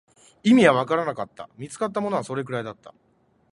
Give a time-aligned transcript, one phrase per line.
[0.41, 2.95] 意味はわからなかった、見つかったものはそれくらいだった